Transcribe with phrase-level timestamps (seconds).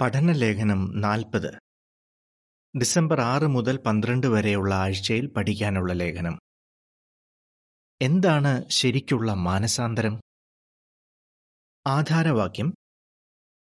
[0.00, 1.54] പഠനലേഖനം നാൽപ്പത്.
[2.78, 6.38] ഡിസംബർ ആറ് മുതൽ പന്ത്രണ്ട് വരെയുള്ള ആഴ്ചയിൽ പഠിക്കാനുള്ള ലേഖനം.
[8.02, 10.20] എന്താണ് ശരിക്കുള്ള മാനസാന്തരം?
[11.86, 12.74] ആധാരവാക്യം.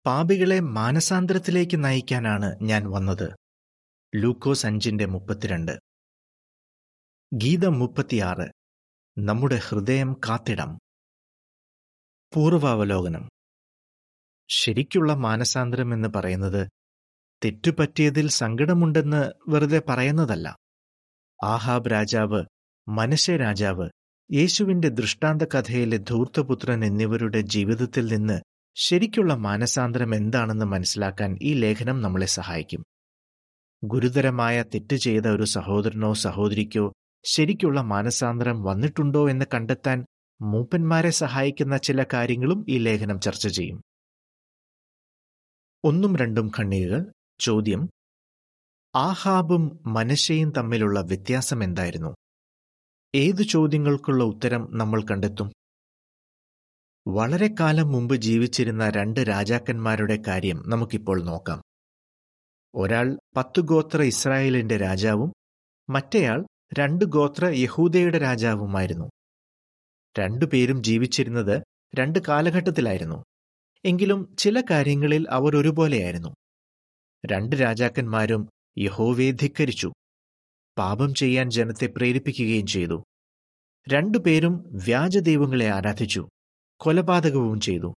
[0.06, 3.36] പാപികളെ മാനസാന്തരത്തിലേക്ക് നയിക്കാനാണ് ഞാൻ വന്നത്.
[4.16, 5.80] ലൂക്കോസ് അഞ്ചിന്റെ മുപ്പത്തിരണ്ട്.
[7.34, 8.52] ഗീതം മുപ്പത്തിയാറ്.
[9.18, 10.80] നമ്മുടെ ഹൃദയം കാത്തിടം.
[12.34, 13.41] പൂർവാവലോകനം.
[14.54, 16.68] ശരിക്കുള്ള മാനസാന്തരം എന്ന് പറയുന്നത്
[17.42, 20.56] തെറ്റുപറ്റിയതിൽ സങ്കടമുണ്ടെന്ന് വെറുതെ പറയുന്നതല്ല.
[21.44, 22.46] ആഹാബ് രാജാവ്
[22.88, 23.90] മനശെ രാജാവ്
[24.32, 28.38] യേശുവിന്റെ ദൃഷ്ടാന്ത കഥയിലെ ധൂർത്തപുത്രൻ എന്നിവരുടെ ജീവിതത്തിൽ നിന്ന്
[28.76, 32.84] ശരിക്കുള്ള മാനസാന്തരം എന്താണെന്ന് മനസ്സിലാക്കാൻ ഈ ലേഖനം നമ്മളെ സഹായിക്കും.
[33.84, 36.94] ഗുരുതരമായ തെറ്റ് ചെയ്ത ഒരു സഹോദരനോ സഹോദരിക്കോ
[37.26, 40.06] ശരിക്കുള്ള മാനസാന്തരം വന്നിട്ടുണ്ടോ എന്ന് കണ്ടെത്താൻ
[40.42, 43.82] മൂപ്പന്മാരെ സഹായിക്കുന്ന ചില കാര്യങ്ങളും ഈ ലേഖനം ചർച്ച ചെയ്യും.
[45.84, 47.90] ഒന്നും രണ്ടും ഖണ്ഡികകൾ ചോദ്യം.
[48.96, 52.16] ആഹാബും മനശയും തമ്മിലുള്ള വ്യത്യാസം എന്തായിരുന്നു?
[53.16, 55.54] ഏതു ചോദ്യങ്ങൾക്കുള്ള ഉത്തരം നമ്മൾ കണ്ടെത്തും?
[57.08, 61.62] വളരെ കാലം മുമ്പ് ജീവിച്ചിരുന്ന രണ്ട് രാജാക്കന്മാരുടെ കാര്യം നമുക്കിപ്പോൾ നോക്കാം.
[62.76, 65.34] ഒരാൾ പത്തു ഗോത്ര ഇസ്രായേലിന്റെ രാജാവും
[65.90, 66.46] മറ്റേയാൾ
[66.80, 69.06] രണ്ട് ഗോത്ര യഹൂദയുടെ രാജാവുമായിരുന്നു.
[70.20, 71.62] രണ്ടുപേരും ജീവിച്ചിരുന്നത്
[71.96, 73.24] രണ്ട് കാലഘട്ടത്തിലായിരുന്നു.
[73.86, 76.36] എങ്കിലും ചില കാര്യങ്ങളിൽ അവർ ഒരുപോലെയായിരുന്നു.
[77.26, 79.92] രണ്ട് രാജാക്കന്മാരും യഹോവയെ ധിക്കരിച്ചു.
[80.78, 83.04] പാപം ചെയ്യാൻ ജനത്തെ പ്രേരിപ്പിക്കുകയും ചെയ്തു.
[83.90, 86.28] രണ്ടുപേരും വ്യാജദൈവങ്ങളെ ആരാധിച്ചു.
[86.80, 87.94] കൊലപാതകവും ചെയ്തു.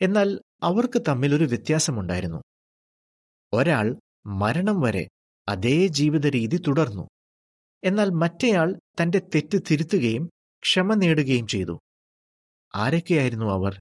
[0.00, 2.42] എന്നാൽ അവർക്ക് തമ്മിൽ ഒരു വ്യത്യാസമുണ്ടായിരുന്നു.
[3.52, 5.08] ഒരാൾ മരണം വരെ
[5.48, 7.08] അതേ ജീവിത രീതി തുടർന്നു.
[7.84, 10.30] എന്നാൽ മറ്റേയാൾ തന്റെ തെറ്റ് തിരുത്തുകയും
[10.62, 11.78] ക്ഷമ നേടുകയും ചെയ്തു.
[12.74, 13.80] ആരൊക്കെയായിരുന്നു അവർ?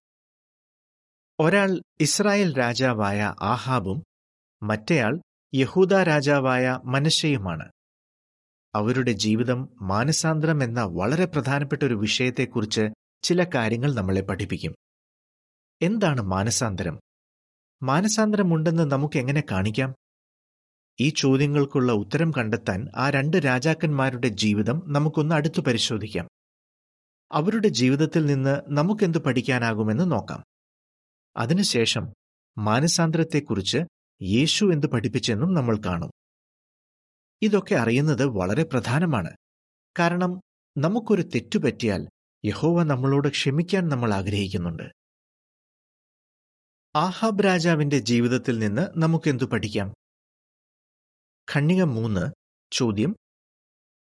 [1.41, 4.03] ഒരാൾ ഇസ്രായേൽ രാജാവായ ആഹാബും
[4.63, 5.21] മറ്റേയാൾ
[5.55, 7.71] യഹൂദ രാജാവായ മനശയുമാണ്
[8.75, 12.89] അവരുടെ ജീവിതം മാനസാന്തരം എന്ന വളരെ പ്രധാനപ്പെട്ട ഒരു വിഷയത്തെക്കുറിച്ച്
[13.23, 14.75] ചില കാര്യങ്ങൾ നമ്മളെ പഠിപ്പിക്കും.
[15.81, 16.99] എന്താണ് മാനസാന്തരം?
[17.83, 19.95] മാനസാന്തരമുണ്ടെന്ന് നമുക്ക് എങ്ങനെ കാണിക്കാം?
[20.99, 26.27] ഈ ചോദ്യങ്ങൾക്കുള്ള ഉത്തരം കണ്ടെത്താൻ ആ രണ്ട് രാജാക്കന്മാരുടെ ജീവിതം നമുക്കൊന്ന് അടുത്തു പരിശോധിക്കാം.
[27.31, 30.43] അവരുടെ ജീവിതത്തിൽ നിന്ന് നമുക്കെന്ത് പഠിക്കാനാകുമെന്ന് നോക്കാം.
[31.37, 32.13] അതിനുശേഷം
[32.57, 33.77] മാനസാന്തരത്തെക്കുറിച്ച്
[34.21, 36.11] യേശു എന്ത് പഠിപ്പിച്ചെന്നും നമ്മൾ കാണും.
[37.41, 39.29] ഇതൊക്കെ അറിയുന്നത് വളരെ പ്രധാനമാണ്.
[39.99, 40.41] കാരണം
[40.77, 42.07] നമുക്കൊരു തെറ്റുപറ്റിയാൽ
[42.45, 44.83] യഹോവ നമ്മളോട് ക്ഷമിക്കാൻ നമ്മൾ ആഗ്രഹിക്കുന്നുണ്ട്.
[46.95, 49.93] ആഹാബ് രാജാവിന്റെ ജീവിതത്തിൽ നിന്ന് നമുക്കെന്തു പഠിക്കാം?
[51.55, 52.31] ഖണ്ണിക മൂന്ന്
[52.71, 53.15] ചോദ്യം.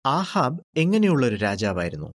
[0.06, 2.08] ആഹാബ് എങ്ങനെയുള്ളൊരു രാജാവായിരുന്നു?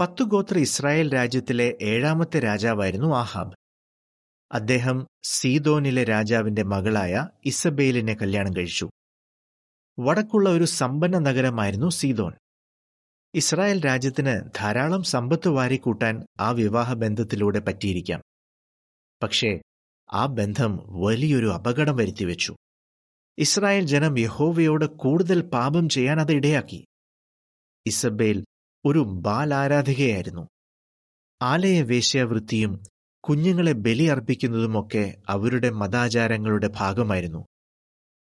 [0.00, 3.52] പത്തു ഗോത്ര ഇസ്രായേൽ രാജ്യത്തിലെ ഏഴാമത്തെ രാജാവായിരുന്നു ആഹാബ്.
[4.52, 8.90] അദ്ദേഹം സീതോനിലെ രാജാവിന്റെ മകളായ ഇസബേലിനെ കല്യാണം കഴിച്ചു.
[10.00, 12.32] വടക്കുള്ള ഒരു സമ്പന്ന നഗരമായിരുന്നു സീതോൻ
[13.34, 18.22] ഇസ്രായേൽ രാജ്യത്തിന് ധാരാളം സമ്പത്ത് വാരിക്കൂട്ടാൻ ആ വിവാഹ ബന്ധത്തിലൂടെ പറ്റിയിരിക്കാം.
[19.22, 19.60] പക്ഷേ
[20.12, 22.56] ആ ബന്ധം വലിയൊരു അപകടം വരുത്തിവെച്ചു.
[23.38, 26.86] ഇസ്രായേൽ ജനം യഹോവയോട് കൂടുതൽ പാപം ചെയ്യാൻ അത് ഇടയാക്കി.
[27.86, 28.44] ഇസബേൽ
[28.84, 30.48] ഒരു ബാലാരാധികയായിരുന്നു.
[31.42, 32.82] ആലയ വേശ്യാവൃത്തിയും
[33.20, 37.44] കുഞ്ഞുങ്ങളെ ബലിയർപ്പിക്കുന്നതുമൊക്കെ അവരുടെ മതാചാരങ്ങളുടെ ഭാഗമായിരുന്നു.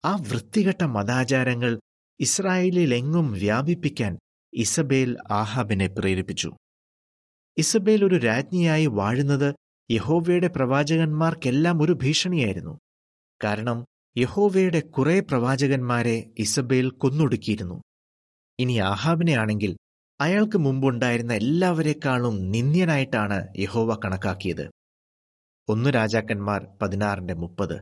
[0.06, 1.80] ആ വൃത്തികെട്ട മതാചാരങ്ങൾ
[2.19, 4.18] ഇസ്രായേലിലെങ്ങും വ്യാപിപ്പിക്കാൻ
[4.53, 6.52] ഇസബേൽ ആഹാബിനെ പ്രേരിപ്പിച്ചു.
[7.58, 9.56] ഇസബേൽ ഒരു രാജ്ഞിയായി വാഴുന്നത്
[9.92, 12.80] യഹോവയുടെ പ്രവാചകന്മാർക്കെല്ലാം ഒരു ഭീഷണിയായിരുന്നു.
[13.44, 13.86] കാരണം
[14.18, 17.81] യഹോവയുടെ കുറെ പ്രവാചകന്മാരെ ഇസബേൽ കൊന്നൊടുക്കിയിരുന്നു.
[18.59, 19.78] ഇനി ആഹാബിനെ ആണെങ്കിൽ
[20.22, 24.69] അയാൾക്ക് മുമ്പുണ്ടായിരുന്ന എല്ലാവരെക്കാളും നിന്ദ്യനായിട്ടാണ് യഹോവ കണക്കാക്കിയത്.
[25.69, 27.81] ഒന്ന് രാജാക്കന്മാർ പതിനാറിന്റെ മുപ്പത്.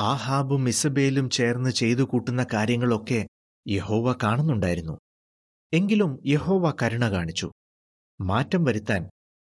[0.00, 3.26] ആഹാബും ഇസബേലും ചേർന്ന് ചെയ്തു കൂട്ടുന്ന കാര്യങ്ങളൊക്കെ
[3.68, 4.98] യഹോവ കാണുന്നുണ്ടായിരുന്നു.
[5.72, 7.52] എങ്കിലും യഹോവ കരുണ കാണിച്ചു.
[8.20, 9.10] മാറ്റം വരുത്താൻ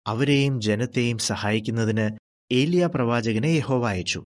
[0.06, 2.18] അവരെയും ജനത്തെയും സഹായിക്കുന്നതിന്
[2.52, 4.24] ഏലിയ പ്രവാചകനെ യഹോവ അയച്ചു.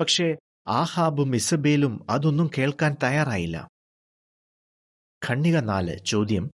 [0.00, 0.36] പക്ഷേ
[0.68, 3.68] ആഹാബും ഇസബേലും അതൊന്നും കേൾക്കാൻ തയ്യാറായില്ല.
[5.26, 6.53] ഖണ്ണിക നാല് ചോദ്യം.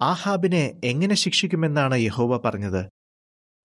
[0.00, 2.88] ആഹാബിനെ എങ്ങനെ ശിക്ഷിക്കുമെന്നാണ് യഹോവ പറഞ്ഞത്?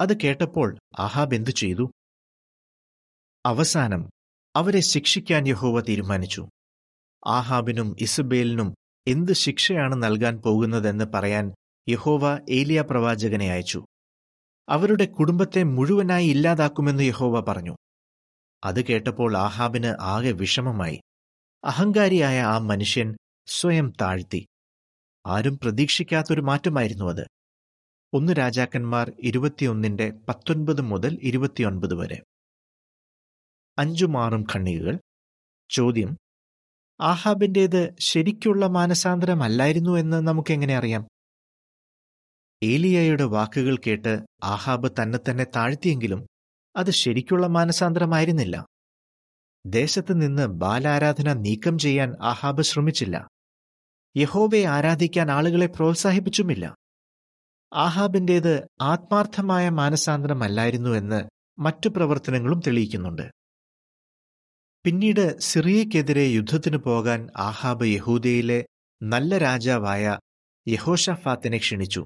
[0.02, 1.92] അത് കേട്ടപ്പോൾ ആഹാബ് എന്തു ചെയ്തു?
[3.46, 4.10] അവസാനം
[4.56, 6.48] അവരെ ശിക്ഷിക്കാൻ യഹോവ തീരുമാനിച്ചു.
[7.28, 8.76] ആഹാബിനും ഇസബേലിനും
[9.08, 11.54] എന്ത് ശിക്ഷയാണ് നൽകാൻ പോകുന്നതെന്ന് പറയാൻ
[11.90, 13.86] യഹോവ ഏലിയ പ്രവാചകനെ അയച്ചു.
[14.70, 17.76] അവരുടെ കുടുംബത്തെ മുഴുവനായി ഇല്ലാതാക്കുമെന്ന് യഹോവ പറഞ്ഞു.
[18.64, 21.02] അത് കേട്ടപ്പോൾ ആഹാബിന് ആകെ വിഷമമായി.
[21.64, 24.46] അഹങ്കാരിയായ ആ മനുഷ്യൻ സ്വയം താഴ്ത്തി.
[25.26, 27.28] ആരും പ്രതീക്ഷിക്കാത്തൊരു മാറ്റമായിരുന്നു അത്.
[28.14, 32.24] ഒന്ന് രാജാക്കന്മാർ ഇരുപത്തിയൊന്നിന്റെ പത്തൊൻപത് മുതൽ ഇരുപത്തിയൊൻപത് വരെ.
[33.78, 35.00] അഞ്ചുമാറും ഖണ്ണികകൾ
[35.70, 36.18] ചോദ്യം
[37.02, 41.08] ആഹാബിന്റേത് ശരിക്കുള്ള മാനസാന്തരമല്ലായിരുന്നു എന്ന് നമുക്കെങ്ങനെ അറിയാം?
[42.64, 46.28] ഏലിയയുടെ വാക്കുകൾ കേട്ട് ആഹാബ് തന്നെ തന്നെ താഴ്ത്തിയെങ്കിലും
[46.76, 48.66] അത് ശരിക്കുള്ള മാനസാന്തരമായിരുന്നില്ല.
[49.66, 53.28] ദേശത്ത് നിന്ന് ബാലാരാധന നീക്കം ചെയ്യാൻ ആഹാബ് ശ്രമിച്ചില്ല.
[54.16, 56.76] യഹോവയെ ആരാധിക്കാൻ ആളുകളെ പ്രോത്സാഹിപ്പിച്ചുമില്ല.
[57.74, 61.30] ആഹാബിന്റേത് ആത്മാർത്ഥമായ മാനസാന്തരമല്ലായിരുന്നു എന്ന്
[61.60, 63.32] മറ്റു പ്രവർത്തനങ്ങളും തെളിയിക്കുന്നുണ്ട്.
[64.86, 68.66] പിന്നീട് സിറിയക്കെതിരെ യുദ്ധത്തിനു പോകാൻ ആഹാബ് യഹൂദയിലെ
[69.04, 70.20] നല്ല രാജാവായ
[70.68, 72.06] യഹോഷഫാത്തിനെ ക്ഷണിച്ചു.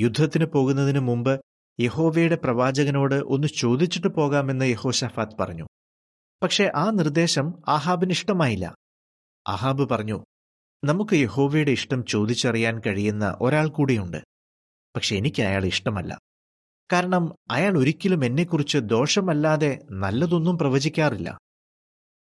[0.00, 1.40] യുദ്ധത്തിന് പോകുന്നതിനു മുമ്പ്
[1.80, 5.66] യഹോവയുടെ പ്രവാചകനോട് ഒന്ന് ചോദിച്ചിട്ട് പോകാമെന്ന് യഹോഷഫാത്ത് പറഞ്ഞു.
[6.42, 8.74] പക്ഷേ ആ നിർദ്ദേശം ആഹാബിന് ഇഷ്ടമായില്ല.
[9.48, 10.24] ആഹാബ് പറഞ്ഞു
[10.84, 14.16] നമുക്ക് യഹോവയുടെ ഇഷ്ടം ചോദിച്ചറിയാൻ കഴിയുന്ന ഒരാൾ കൂടിയുണ്ട്.
[14.96, 16.18] പക്ഷെ എനിക്ക് അയാൾ ഇഷ്ടമല്ല.
[16.92, 21.38] കാരണം അയാൾ ഒരിക്കലും എന്നെക്കുറിച്ച് ദോഷമല്ലാതെ നല്ലതൊന്നും പ്രവചിക്കാറില്ല.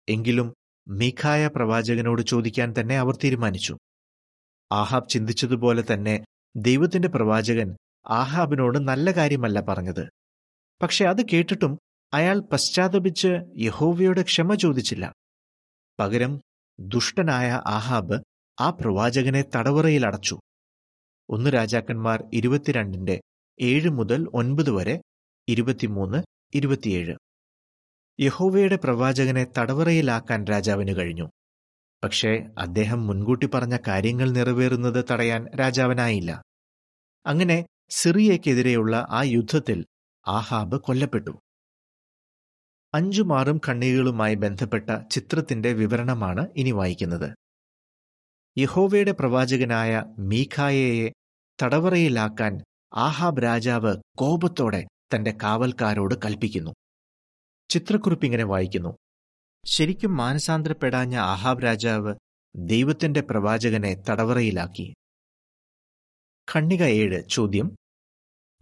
[0.08, 0.55] എങ്കിലും
[0.88, 3.76] മീഖായ പ്രവാചകനോട് ചോദിക്കാൻ തന്നെ അവർ തീരുമാനിച്ചു.
[4.73, 6.25] ആഹാബ് ചിന്തിച്ചതുപോലെ തന്നെ
[6.56, 7.76] ദൈവത്തിന്റെ പ്രവാചകൻ
[8.08, 10.11] ആഹാബിനോട് നല്ല കാര്യമല്ല പറഞ്ഞത്.
[10.82, 11.79] പക്ഷെ അത് കേട്ടിട്ടും
[12.14, 15.12] അയാൾ പശ്ചാത്തപിച്ച് യഹോവയുടെ ക്ഷമ ചോദിച്ചില്ല.
[16.00, 16.41] പകരം
[16.81, 18.29] ദുഷ്ടനായ ആഹാബ്
[18.60, 20.40] ആ പ്രവാചകനെ തടവറയിൽ അടച്ചു.
[21.30, 23.20] ഒന്ന് രാജാക്കന്മാർ ഇരുപത്തിരണ്ടിന്റെ
[23.60, 25.02] ഏഴ് മുതൽ ഒൻപത് വരെ
[25.48, 26.22] ഇരുപത്തിമൂന്ന്
[26.54, 27.14] ഇരുപത്തിയേഴ്.
[28.20, 31.30] യഹോവയുടെ പ്രവാചകനെ തടവറയിലാക്കാൻ രാജാവിന് കഴിഞ്ഞു.
[32.04, 36.42] പക്ഷേ അദ്ദേഹം മുൻകൂട്ടി പറഞ്ഞ കാര്യങ്ങൾ നിറവേറുന്നത് തടയാൻ രാജാവനായില്ല.
[37.26, 39.84] അങ്ങനെ സിറിയയ്ക്കെതിരെയുള്ള ആ യുദ്ധത്തിൽ
[40.28, 41.40] ആഹാബ് കൊല്ലപ്പെട്ടു.
[42.94, 47.39] അഞ്ചുമാറും കണ്ണികളുമായി ബന്ധപ്പെട്ട ചിത്രത്തിന്റെ വിവരണമാണ് ഇനി വായിക്കുന്നത്.
[48.58, 51.12] യഹോവയുടെ പ്രവാചകനായ മീഖായയെ
[51.62, 52.58] തടവറയിലാക്കാൻ
[52.94, 56.70] ആഹാബ് രാജാവ് കോപത്തോടെ തന്റെ കാവൽക്കാരോട് കൽപ്പിക്കുന്നു.
[57.69, 58.97] ചിത്രക്കുറിപ്പ് ഇങ്ങനെ വായിക്കുന്നു.
[59.67, 62.14] ശരിക്കും മാനസാന്തരപ്പെടാഞ്ഞ ആഹാബ് രാജാവ്
[62.56, 64.94] ദൈവത്തിന്റെ പ്രവാചകനെ തടവറയിലാക്കി.
[66.55, 67.76] ഖണ്ണിക ഏഴ് ചോദ്യം.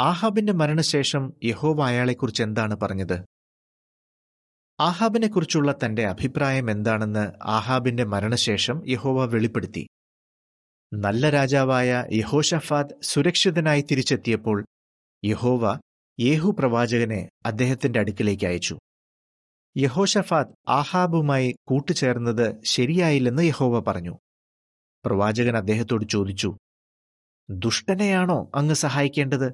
[0.00, 3.24] ആഹാബിന്റെ മരണശേഷം യഹോവ അയാളെക്കുറിച്ച് എന്താണ് പറഞ്ഞത്?
[4.80, 9.88] ആഹാബിനെക്കുറിച്ചുള്ള തന്റെ അഭിപ്രായം എന്താണെന്ന് ആഹാബിന്റെ മരണശേഷം യഹോവ വെളിപ്പെടുത്തി.
[10.94, 14.64] നല്ല രാജാവായ യഹോഷഫാദ് സുരക്ഷിതനായി തിരിച്ചെത്തിയപ്പോൾ
[15.24, 15.80] യഹോവ
[16.20, 18.78] യേഹു പ്രവാചകനെ അദ്ദേഹത്തിന്റെ അടുക്കിലേക്ക് അയച്ചു.
[19.76, 24.18] യഹോഷഫാദ് ആഹാബുമായി കൂട്ടുചേർന്നത് ശരിയായില്ലെന്ന് യഹോവ പറഞ്ഞു.
[25.04, 26.56] പ്രവാചകൻ അദ്ദേഹത്തോട് ചോദിച്ചു
[27.50, 29.52] ദുഷ്ടനെയാണോ അങ്ങ് സഹായിക്കേണ്ടത്?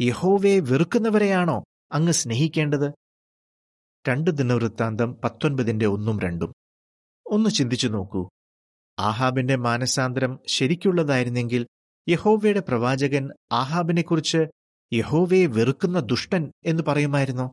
[0.00, 3.05] യഹോവയെ വെറുക്കുന്നവരെയാണോ അങ്ങ് സ്നേഹിക്കേണ്ടത്?
[4.08, 6.52] രണ്ട് ദിനവൃത്താന്തം പത്തൊൻപതിന്റെ ഒന്നും രണ്ടും.
[7.26, 8.28] ഒന്ന് ചിന്തിച്ചു നോക്കൂ.
[8.98, 11.66] ആഹാബിന്റെ മാനസാന്തരം ശരിക്കുള്ളതായിരുന്നെങ്കിൽ
[12.08, 14.46] യഹോവയുടെ പ്രവാചകൻ ആഹാബിനെക്കുറിച്ച്
[14.92, 17.52] യഹോവയെ വെറുക്കുന്ന ദുഷ്ടൻ എന്ന് പറയുമായിരുന്നോ?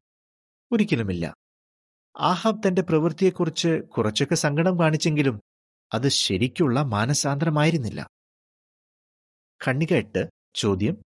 [0.72, 1.36] ഒരിക്കലുമില്ല.
[2.20, 5.40] ആഹാബ് തന്റെ പ്രവൃത്തിയെക്കുറിച്ച് കുറച്ചൊക്കെ സങ്കടം കാണിച്ചെങ്കിലും
[5.94, 8.08] അത് ശരിക്കുള്ള മാനസാന്തരമായിരുന്നില്ല.
[9.68, 10.98] കണ്ണികെട്ട് ചോദ്യം.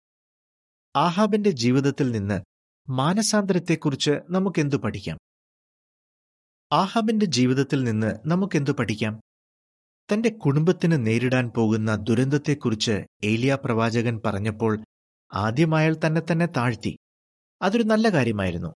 [0.97, 2.43] ആഹാബിന്റെ ജീവിതത്തിൽ നിന്ന്
[2.89, 5.19] മാനസാന്തരത്തെക്കുറിച്ച് നമുക്കെന്തു പഠിക്കാം?
[6.73, 9.21] ആഹാബിന്റെ ജീവിതത്തിൽ നിന്ന് നമുക്കെന്തു പഠിക്കാം?
[10.13, 14.85] തന്റെ കുടുംബത്തിന് നേരിടാൻ പോകുന്ന ദുരന്തത്തെക്കുറിച്ച് ഏലിയ പ്രവാചകൻ പറഞ്ഞപ്പോൾ
[15.35, 16.99] ആദ്യമായാൽ തന്നെ തന്നെ താഴ്ത്തി.
[17.63, 18.75] അതൊരു നല്ല കാര്യമായിരുന്നു.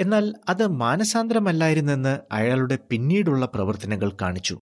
[0.00, 4.58] എന്നാൽ അത് മാനസാന്തരമല്ലായിരുന്നെന്ന് അയാളുടെ പിന്നീടുള്ള പ്രവർത്തനങ്ങൾ കാണിച്ചു.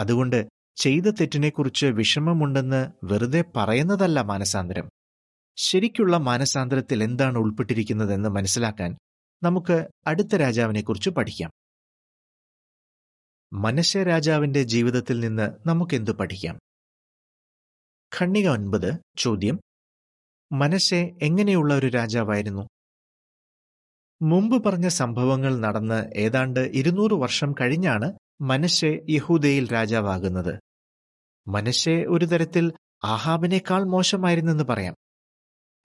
[0.00, 4.88] അതുകൊണ്ട് ചെയ്ത തെറ്റിനെക്കുറിച്ച് വിഷമമുണ്ടെന്ന് വെറുതെ പറയുന്നതല്ല മാനസാന്തരം.
[5.56, 8.96] ശരിക്കുള്ള മാനസാന്തരത്തിൽ എന്താണ് ഉൾപ്പെട്ടിരിക്കുന്നതെന്ന് മനസ്സിലാക്കാൻ
[9.42, 11.50] നമുക്ക് അടുത്ത രാജാവിനെക്കുറിച്ച് പഠിക്കാം.
[13.54, 16.58] മനശ്ശ രാജാവിന്റെ ജീവിതത്തിൽ നിന്ന് നമുക്കെന്തു പഠിക്കാം?
[18.18, 19.60] ഖണ്ണിക ഒൻപത് ചോദ്യം.
[20.52, 22.68] മനശ്ശെ എങ്ങനെയുള്ള ഒരു രാജാവായിരുന്നു?
[24.22, 30.60] മുമ്പ് പറഞ്ഞ സംഭവങ്ങൾ നടന്ന് ഏതാണ്ട് ഇരുന്നൂറ് വർഷം കഴിഞ്ഞാണ് മനശ്ശെ യഹൂദയിൽ രാജാവാകുന്നത്.
[31.48, 32.72] മനശ്ശെ ഒരു തരത്തിൽ
[33.04, 34.94] ആഹാബിനേക്കാൾ മോശമായിരുന്നെന്ന് പറയാം.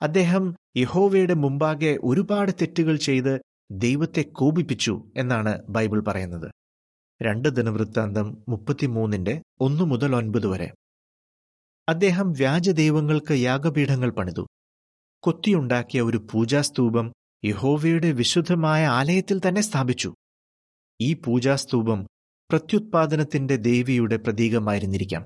[0.02, 6.57] അദ്ദേഹം യഹോവയുടെ മുമ്പാകെ ഒരുപാട് തെറ്റുകൾ ചെയ്ത് ദൈവത്തെ കോപിപ്പിച്ചു എന്നാണ് ബൈബിൾ പറയുന്നത്.
[7.22, 10.74] രണ്ട് ദിനവൃത്താന്തം മുപ്പത്തിമൂന്നിന്റെ ഒന്നു മുതൽ ഒൻപത് വരെ.
[11.90, 14.48] അദ്ദേഹം വ്യാജദൈവങ്ങൾക്ക് യാഗപീഠങ്ങൾ പണിതു.
[15.24, 17.14] കൊത്തിയുണ്ടാക്കിയ ഒരു പൂജാസ്തൂപം
[17.46, 20.14] യഹോവയുടെ വിശുദ്ധമായ ആലയത്തിൽ തന്നെ സ്ഥാപിച്ചു.
[21.02, 22.08] ഈ പൂജാസ്തൂപം
[22.52, 25.26] പ്രത്യുത്പാദനത്തിന്റെ ദേവിയുടെ പ്രതീകമായിരുന്നിരിക്കാം.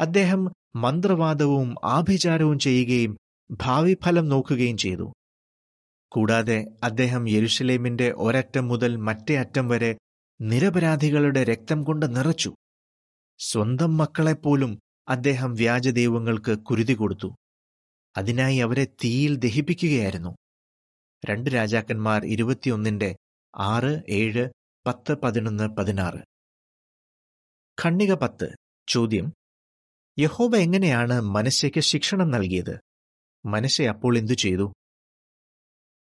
[0.00, 3.16] അദ്ദേഹം മന്ത്രവാദവും ആഭിചാരവും ചെയ്യുകയും
[3.50, 5.12] ഭാവി ഫലം നോക്കുകയും ചെയ്തു.
[6.12, 9.96] കൂടാതെ അദ്ദേഹം യെരുഷലേമിന്റെ ഒരറ്റം മുതൽ മറ്റേ അറ്റം വരെ
[10.40, 12.54] നിരപരാധികളുടെ രക്തം കൊണ്ട് നിറച്ചു.
[13.38, 17.34] സ്വന്തം മക്കളെപ്പോലും അദ്ദേഹം വ്യാജദൈവങ്ങൾക്ക് കുരുതി കൊടുത്തു.
[18.16, 20.36] അതിനായി അവരെ തീയിൽ ദഹിപ്പിക്കുകയായിരുന്നു.
[21.30, 23.16] രണ്ട് രാജാക്കന്മാർ ഇരുപത്തിയൊന്നിന്റെ
[23.56, 24.48] ആറ് ഏഴ്
[24.86, 26.20] പത്ത് പതിനൊന്ന് പതിനാറ്.
[27.84, 28.56] ഖണ്ണിക പത്ത്.
[28.88, 29.32] ചോദ്യം.
[30.18, 32.80] യഹോബ എങ്ങനെയാണ് മനശ്ശയ്ക്ക് ശിക്ഷണം നൽകിയത്?
[33.46, 34.72] മനശ്ശെ അപ്പോൾ എന്തു ചെയ്തു?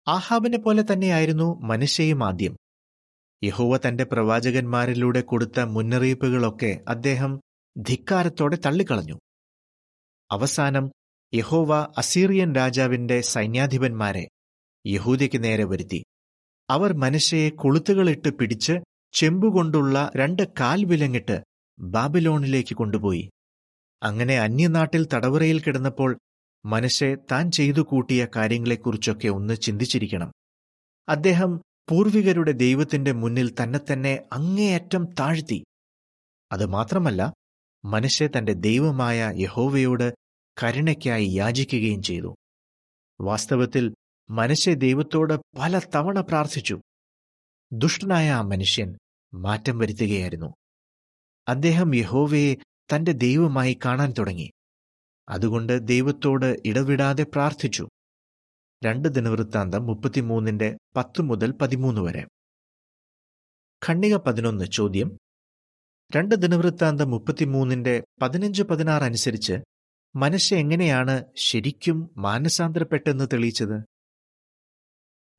[0.09, 2.57] ആഹാബിനെ പോലെ തന്നെയായിരുന്നു മനുഷ്യയും ആദ്യം.
[3.43, 7.41] യഹോവ തന്റെ പ്രവാചകന്മാരിലൂടെ കൊടുത്ത മുന്നറിയിപ്പുകളൊക്കെ അദ്ദേഹം
[7.79, 9.19] ധിക്കാരത്തോടെ തള്ളിക്കളഞ്ഞു.
[10.31, 10.91] അവസാനം
[11.35, 14.29] യഹോവ അസീറിയൻ രാജാവിന്റെ സൈന്യാധിപന്മാരെ
[14.87, 16.05] യഹൂദയ്ക്ക് നേരെ വരുത്തി.
[16.71, 18.73] അവർ മനുഷ്യയെ കൊളുത്തുകളിട്ട് പിടിച്ച്
[19.13, 21.43] ചെമ്പുകൊണ്ടുള്ള രണ്ട് കാൽ വിലങ്ങിട്ട്
[21.79, 23.31] ബാബിലോണിലേക്ക് കൊണ്ടുപോയി.
[24.03, 26.19] അങ്ങനെ അന്യനാട്ടിൽ തടവറയിൽ കിടന്നപ്പോൾ
[26.65, 30.33] മനുഷ്യ താൻ ചെയ്തു കൂട്ടിയ കാര്യങ്ങളെക്കുറിച്ചൊക്കെ ഒന്ന് ചിന്തിച്ചിരിക്കണം.
[31.09, 31.61] അദ്ദേഹം
[31.91, 35.65] പൂർവികരുടെ ദൈവത്തിന്റെ മുന്നിൽ തന്നെ തന്നെ അങ്ങേയറ്റം താഴ്ത്തി.
[36.53, 37.35] അത് മാത്രമല്ല
[37.85, 40.15] മനുഷ്യ തന്റെ ദൈവമായ യഹോവയോട്
[40.63, 42.35] കരുണയ്ക്കായി യാചിക്കുകയും ചെയ്തു.
[43.21, 43.95] വാസ്തവത്തിൽ
[44.31, 46.81] മനുഷ്യ ദൈവത്തോട് പല തവണ പ്രാർത്ഥിച്ചു.
[47.73, 48.99] ദുഷ്ടനായ ആ മനുഷ്യൻ
[49.35, 50.55] മാറ്റം വരുത്തുകയായിരുന്നു.
[51.49, 52.55] അദ്ദേഹം യഹോവയെ
[52.95, 54.51] തന്റെ ദൈവമായി കാണാൻ തുടങ്ങി.
[55.29, 57.89] അതുകൊണ്ട് ദൈവത്തോട് ഇടവിടാതെ പ്രാർത്ഥിച്ചു.
[58.85, 62.27] രണ്ട് ദിനവൃത്താന്തം മുപ്പത്തിമൂന്നിന്റെ പത്ത് മുതൽ പതിമൂന്ന് വരെ.
[63.87, 65.19] ഖണ്ണിക പതിനൊന്ന് ചോദ്യം.
[66.17, 69.53] രണ്ട് ദിനവൃത്താന്തം മുപ്പത്തിമൂന്നിന്റെ പതിനഞ്ച് പതിനാറ് അനുസരിച്ച്
[70.17, 73.85] മനുഷ്യ എങ്ങനെയാണ് ശരിക്കും മാനസാന്തരപ്പെട്ടെന്ന് തെളിയിച്ചത്?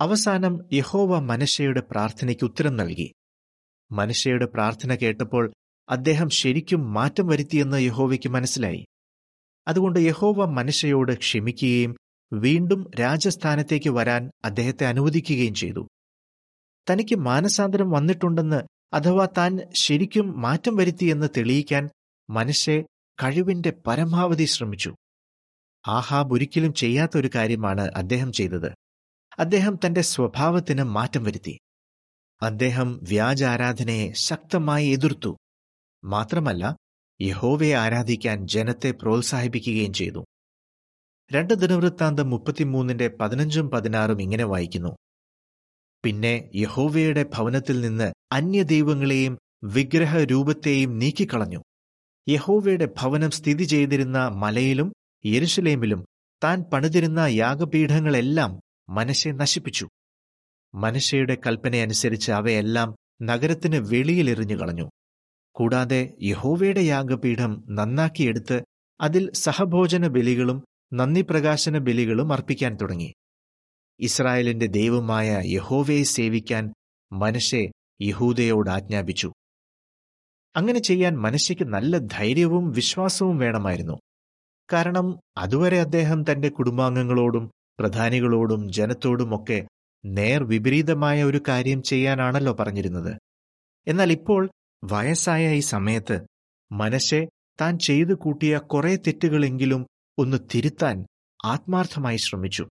[0.02, 3.14] അവസാനം യഹോവ മനുഷ്യയുടെ പ്രാർത്ഥനയ്ക്ക് ഉത്തരം നൽകി.
[3.92, 5.54] മനുഷ്യയുടെ പ്രാർത്ഥന കേട്ടപ്പോൾ
[5.90, 8.86] അദ്ദേഹം ശരിക്കും മാറ്റം വരുത്തിയെന്ന് യഹോവയ്ക്ക് മനസ്സിലായി.
[9.68, 11.96] അതുകൊണ്ട് യഹോവ മനുഷ്യയോട് ക്ഷമിക്കുകയും
[12.34, 15.88] വീണ്ടും രാജസ്ഥാനത്തേക്ക് വരാൻ അദ്ദേഹത്തെ അനുവദിക്കുകയും ചെയ്തു.
[16.90, 18.62] തനിക്ക് മാനസാന്തരം വന്നിട്ടുണ്ടെന്ന്
[18.94, 21.90] അഥവാ താൻ ശരിക്കും മാറ്റം വരുത്തിയെന്ന് തെളിയിക്കാൻ
[22.30, 22.86] മനസ്സെ
[23.24, 24.96] കഴിവിന്റെ പരമാവധി ശ്രമിച്ചു.
[25.88, 28.72] ആഹാബ് ഒരിക്കലും ചെയ്യാത്ത ഒരു കാര്യമാണ് അദ്ദേഹം ചെയ്തത്.
[29.40, 31.60] അദ്ദേഹം തന്റെ സ്വഭാവത്തിന് മാറ്റം വരുത്തി.
[32.42, 35.38] അദ്ദേഹം വ്യാജാരാധനയെ ശക്തമായി എതിർത്തു.
[36.04, 36.76] മാത്രമല്ല
[37.22, 40.26] യഹോവയെ ആരാധിക്കാൻ ജനത്തെ പ്രോത്സാഹിപ്പിക്കുകയും ചെയ്തു.
[41.34, 44.96] രണ്ട് ദിനവൃത്താന്തം മുപ്പത്തിമൂന്നിന്റെ പതിനഞ്ചും പതിനാറും ഇങ്ങനെ വായിക്കുന്നു.
[46.04, 51.62] പിന്നെ യഹോവയുടെ ഭവനത്തിൽ നിന്ന് അന്യദൈവങ്ങളെയും വിഗ്രഹരൂപത്തെയും നീക്കിക്കളഞ്ഞു.
[52.30, 54.94] യഹോവയുടെ ഭവനം സ്ഥിതി ചെയ്തിരുന്ന മലയിലും
[55.26, 56.06] യരുഷലേമിലും
[56.44, 59.88] താൻ പണിതിരുന്ന യാഗപീഠങ്ങളെല്ലാം മനശ്ശെ നശിപ്പിച്ചു.
[60.76, 64.90] മനശ്ശയുടെ കൽപ്പനയനുസരിച്ച് അവയെല്ലാം നഗരത്തിന് വെളിയിലെറിഞ്ഞു കളഞ്ഞു.
[65.56, 68.64] കൂടാതെ യഹോവയുടെ യാഗപീഠം നന്നാക്കിയെടുത്ത്
[69.02, 70.64] അതിൽ സഹഭോജന ബലികളും
[70.96, 73.14] നന്ദി പ്രകാശന ബലികളും അർപ്പിക്കാൻ തുടങ്ങി.
[74.00, 76.74] ഇസ്രായേലിന്റെ ദൈവമായ യഹോവയെ സേവിക്കാൻ
[77.12, 77.72] മനശെ
[78.02, 79.32] യഹൂദയോട് ആജ്ഞാപിച്ചു.
[80.56, 84.00] അങ്ങനെ ചെയ്യാൻ മനശയ്ക്ക് നല്ല ധൈര്യവും വിശ്വാസവും വേണമായിരുന്നു.
[84.74, 89.68] കാരണം അതുവരെ അദ്ദേഹം തന്റെ കുടുംബാംഗങ്ങളോടും പ്രധാനികളോടും ജനത്തോടുമൊക്കെ
[90.06, 93.18] നേർ വിപരീതമായ ഒരു കാര്യം ചെയ്യാനാണല്ലോ പറഞ്ഞിരുന്നത്.
[93.88, 94.50] എന്നാൽ ഇപ്പോൾ
[94.84, 96.26] വയസ്സായ ഈ സമയത്ത്
[96.72, 97.28] മനശെ
[97.62, 99.86] താൻ ചെയ്തു കൂട്ടിയ കുറെ തെറ്റുകളെങ്കിലും
[100.18, 101.06] ഒന്ന് തിരുത്താൻ
[101.46, 102.68] ആത്മാർത്ഥമായി ശ്രമിച്ചു.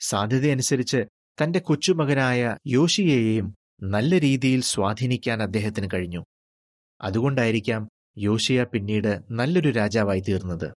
[0.00, 1.04] സാധ്യതയനുസരിച്ച്
[1.42, 6.24] തന്റെ കൊച്ചുമകനായ യോഷിയെയും നല്ല രീതിയിൽ സ്വാധീനിക്കാൻ അദ്ദേഹത്തിന് കഴിഞ്ഞു.
[7.00, 10.74] അതുകൊണ്ടായിരിക്കാം യോഷിയ പിന്നീട് നല്ലൊരു രാജാവായി തീർന്നത്.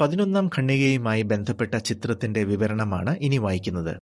[0.00, 4.00] പതിനൊന്നാം ഖണ്ണികയുമായി ബന്ധപ്പെട്ട ചിത്രത്തിന്റെ വിവരണമാണ് ഇനി വായിക്കുന്നത്.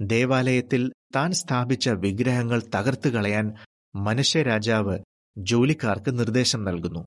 [0.00, 3.54] ദേവാലയത്തിൽ താൻ സ്ഥാപിച്ച വിഗ്രഹങ്ങൾ തകർത്തു കളയാൻ
[3.94, 4.98] മനുഷ്യരാജാവ്
[5.38, 7.06] ജോലിക്കാർക്ക് നിർദ്ദേശം നൽകുന്നു.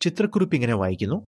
[0.00, 1.24] ചിത്രക്കുറിപ്പ് ഇങ്ങനെ വായിക്കുന്നു.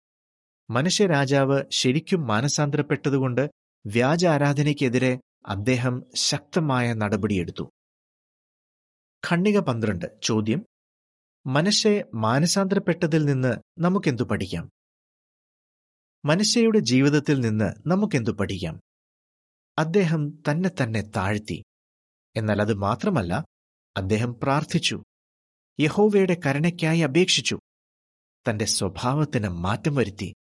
[0.71, 3.51] മനുഷ്യരാജാവ് ശരിക്കും മാനസാന്തരപ്പെട്ടതുകൊണ്ട്
[3.87, 7.71] വ്യാജ ആരാധനയ്ക്കെതിരെ അദ്ദേഹം ശക്തമായ നടപടിയെടുത്തു.
[9.29, 10.67] ഖണ്ണിക പന്ത്രണ്ട് ചോദ്യം.
[11.47, 14.71] മനുഷ്യ മാനസാന്തരപ്പെട്ടതിൽ നിന്ന് നമുക്കെന്തു പഠിക്കാം?
[16.25, 18.81] മനുഷ്യയുടെ ജീവിതത്തിൽ നിന്ന് നമുക്കെന്തു പഠിക്കാം?
[19.79, 21.63] അദ്ദേഹം തന്നെ തന്നെ താഴ്ത്തി.
[22.37, 23.45] എന്നാൽ അത് മാത്രമല്ല
[23.97, 25.03] അദ്ദേഹം പ്രാർത്ഥിച്ചു.
[25.81, 27.59] യഹോവയുടെ കരുണയ്ക്കായി അപേക്ഷിച്ചു.
[28.51, 30.35] തന്റെ സ്വഭാവത്തിന് മാറ്റം വരുത്തി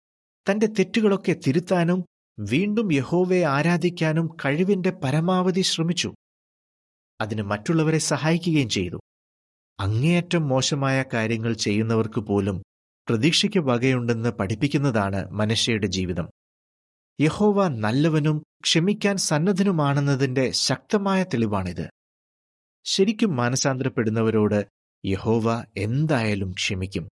[0.52, 2.06] തന്റെ തെറ്റുകളൊക്കെ തിരുത്താനും
[2.40, 6.14] വീണ്ടും യഹോവയെ ആരാധിക്കാനും കഴിവിന്റെ പരമാവധി ശ്രമിച്ചു.
[7.22, 9.00] അതിന് മറ്റുള്ളവരെ സഹായിക്കുകയും ചെയ്തു.
[9.80, 12.64] അങ്ങേയറ്റം മോശമായ കാര്യങ്ങൾ ചെയ്യുന്നവർക്ക് പോലും
[13.10, 16.30] പ്രതീക്ഷയ്ക്ക് വകയുണ്ടെന്ന് പഠിപ്പിക്കുന്നതാണ് മനുഷ്യയുടെ ജീവിതം.
[17.22, 21.90] യഹോവ നല്ലവനും ക്ഷമിക്കാൻ സന്നദ്ധനുമാണെന്നതിന്റെ ശക്തമായ തെളിവാണിത്.
[22.86, 24.66] ശരിക്കും മാനസാന്തരപ്പെടുന്നവരോട്
[25.06, 27.10] യഹോവ എന്തായാലും ക്ഷമിക്കും.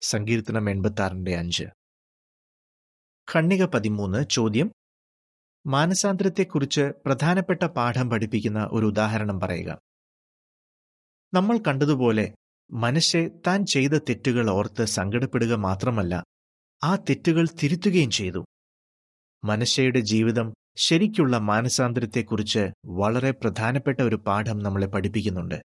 [0.00, 1.64] സങ്കീർത്തനം എൺപത്താറിന്റെ അഞ്ച്.
[3.34, 4.72] ഖണ്ണിക പതിമൂന്ന് ചോദ്യം.
[5.66, 9.78] മാനസാന്തരത്തെക്കുറിച്ച് പ്രധാനപ്പെട്ട പാഠം പഠിപ്പിക്കുന്ന ഒരു ഉദാഹരണം പറയുക.
[11.34, 12.34] നമ്മൾ കണ്ടതുപോലെ
[12.72, 16.24] മനുഷ്യ താൻ ചെയ്ത തെറ്റുകൾ ഓർത്ത് സങ്കടപ്പെടുക മാത്രമല്ല
[16.84, 18.44] ആ തെറ്റുകൾ തിരുത്തുകയും ചെയ്തു.
[19.44, 25.62] മനുഷ്യയുടെ ജീവിതം ശരിക്കുള്ള മാനസാന്തരത്തെക്കുറിച്ച് വളരെ പ്രധാനപ്പെട്ട ഒരു പാഠം നമ്മളെ പഠിപ്പിക്കുന്നുണ്ട്.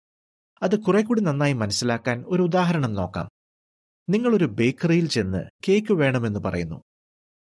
[0.61, 3.29] അത് കുറെ കൂടി നന്നായി മനസ്സിലാക്കാൻ ഒരു ഉദാഹരണം നോക്കാം.
[4.09, 6.81] നിങ്ങളൊരു ബേക്കറിയിൽ ചെന്ന് കേക്ക് വേണമെന്ന് പറയുന്നു.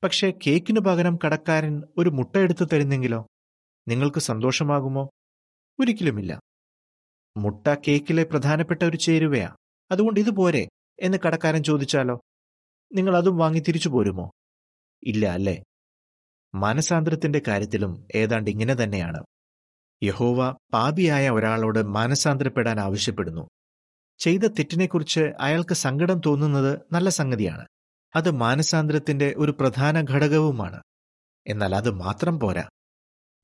[0.04, 3.28] പക്ഷേ കേക്കിനു പകരം കടക്കാരൻ ഒരു മുട്ട എടുത്തു തരുന്നെങ്കിലോ?
[3.88, 5.10] നിങ്ങൾക്ക് സന്തോഷമാകുമോ?
[5.80, 6.40] ഒരിക്കലുമില്ല.
[7.38, 9.56] മുട്ട കേക്കിലെ പ്രധാനപ്പെട്ട ഒരു ചേരുവയാ.
[9.92, 10.68] അതുകൊണ്ട് ഇത് പോരെ
[11.00, 12.22] എന്ന് കടക്കാരൻ ചോദിച്ചാലോ?
[12.94, 14.32] നിങ്ങൾ അതും വാങ്ങി തിരിച്ചു പോരുമോ?
[15.04, 15.64] ഇല്ല അല്ലേ?
[16.56, 19.24] മാനസാന്തരത്തിന്റെ കാര്യത്തിലും ഏതാണ്ട് ഇങ്ങനെ തന്നെയാണ്.
[20.04, 23.50] യഹോവ പാപിയായ ഒരാളോട് മാനസാന്തരപ്പെടാൻ ആവശ്യപ്പെടുന്നു.
[24.20, 27.68] ചെയ്ത തെറ്റിനെക്കുറിച്ച് അയാൾക്ക് സങ്കടം തോന്നുന്നത് നല്ല സംഗതിയാണ്.
[28.16, 30.84] അത് മാനസാന്തരത്തിന്റെ ഒരു പ്രധാന ഘടകവുമാണ്.
[31.48, 32.70] എന്നാൽ അത് മാത്രം പോരാ.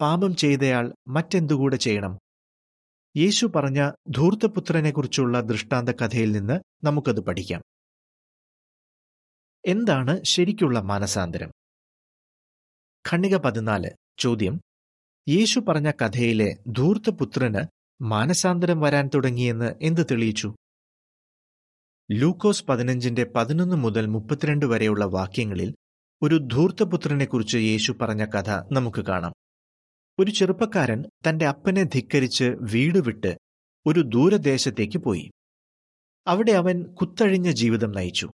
[0.02, 2.20] പാപം ചെയ്തയാൾ മറ്റെന്തുകൂടെ ചെയ്യണം?
[3.18, 7.62] യേശു പറഞ്ഞ ധൂർത്തപുത്രനെക്കുറിച്ചുള്ള ദൃഷ്ടാന്ത കഥയിൽ നിന്ന് നമുക്കത് പഠിക്കാം.
[9.66, 11.52] എന്താണ് ശരിക്കുള്ള മാനസാന്തരം?
[13.12, 14.62] ഖണ്ണിക പതിനാല് ചോദ്യം.
[15.30, 20.56] യേശു പറഞ്ഞ കഥയിലെ ധൂർത്തപുത്രന് മാനസാന്തരം വരാൻ തുടങ്ങിയെന്ന് എന്ത് തെളിയിച്ചു?
[22.12, 25.74] ലൂക്കോസ് പതിനഞ്ചിന്റെ പതിനൊന്ന് മുതൽ മുപ്പത്തിരണ്ട് വരെയുള്ള വാക്യങ്ങളിൽ
[26.22, 29.34] ഒരു ധൂർത്തപുത്രനെക്കുറിച്ച് യേശു പറഞ്ഞ കഥ നമുക്ക് കാണാം.
[30.20, 33.38] ഒരു ചെറുപ്പക്കാരൻ തന്റെ അപ്പനെ ധിക്കരിച്ച് വീട് വിട്ട്
[33.88, 35.32] ഒരു ദൂരദേശത്തേക്ക് പോയി.
[36.28, 38.30] അവിടെ അവൻ കുത്തഴിഞ്ഞ ജീവിതം നയിച്ചു.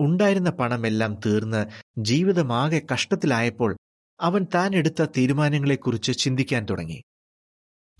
[0.00, 1.66] ഉണ്ടായിരുന്ന പണമെല്ലാം തീർന്ന്
[1.98, 3.76] ജീവിതമാകെ കഷ്ടത്തിലായപ്പോൾ
[4.20, 7.02] അവൻ താൻ എടുത്ത തീരുമാനങ്ങളെക്കുറിച്ച് ചിന്തിക്കാൻ തുടങ്ങി.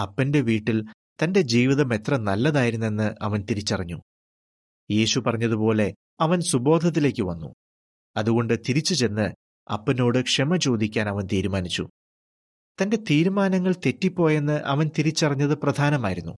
[0.00, 0.84] അപ്പന്റെ വീട്ടിൽ
[1.24, 4.00] തന്റെ ജീവിതം എത്ര നല്ലതായിരുന്നെന്ന് അവൻ തിരിച്ചറിഞ്ഞു.
[4.90, 7.54] യേശു പറഞ്ഞതുപോലെ അവൻ സുബോധത്തിലേക്ക് വന്നു.
[8.16, 9.34] അതുകൊണ്ട് തിരിച്ചു ചെന്ന്
[9.72, 11.88] അപ്പനോട് ക്ഷമ ചോദിക്കാൻ അവൻ തീരുമാനിച്ചു.
[12.82, 16.36] തന്റെ തീരുമാനങ്ങൾ തെറ്റിപ്പോയെന്ന് അവൻ തിരിച്ചറിഞ്ഞത് പ്രധാനമായിരുന്നു.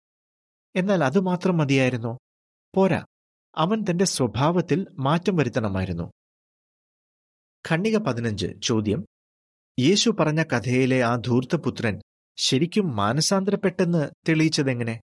[0.76, 2.18] എന്നാൽ അതുമാത്രം മതിയായിരുന്നോ.
[2.74, 3.04] പോരാ
[3.56, 6.12] അവൻ തന്റെ സ്വഭാവത്തിൽ മാറ്റം വരുത്തണമായിരുന്നു.
[7.70, 9.06] ഖണ്ണിക പതിനഞ്ച് ചോദ്യം.
[9.80, 12.00] യേശു പറഞ്ഞ കഥയിലെ ആ ധൂർത്തപുത്രൻ
[12.36, 15.00] ശരിക്കും മാനസാന്തരപ്പെട്ടെന്ന് തെളിയിച്ചതെങ്ങനെ?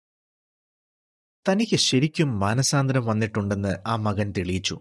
[1.50, 4.80] തനിക്ക് ശരിക്കും മാനസാന്തരം വന്നിട്ടുണ്ടെന്ന് ആ മകൻ തെളിയിച്ചു.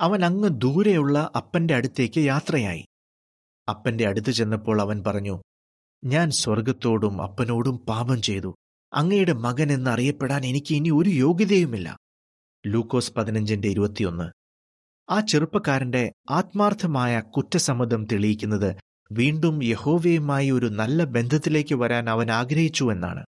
[0.00, 2.86] അവൻ അങ്ങ് ദൂരെയുള്ള അപ്പന്റെ അടുത്തേക്ക് യാത്രയായി.
[3.68, 5.42] അപ്പന്റെ അടുത്ത് ചെന്നപ്പോൾ അവൻ പറഞ്ഞു
[6.04, 8.54] ഞാൻ സ്വർഗത്തോടും അപ്പനോടും പാപം ചെയ്തു.
[8.92, 11.98] അങ്ങയുടെ മകൻ എന്നറിയപ്പെടാൻ എനിക്ക് ഇനി ഒരു യോഗ്യതയുമില്ല.
[12.66, 14.30] ലൂക്കോസ് പതിനഞ്ചിന്റെ ഇരുപത്തിയൊന്ന്.
[15.10, 18.76] ആ ചെറുപ്പക്കാരന്റെ ആത്മാർത്ഥമായ കുറ്റസമ്മതം തെളിയിക്കുന്നത്
[19.12, 23.24] വീണ്ടും യഹോവയുമായി ഒരു നല്ല ബന്ധത്തിലേക്ക് വരാൻ അവൻ ആഗ്രഹിച്ചു എന്നാണ്.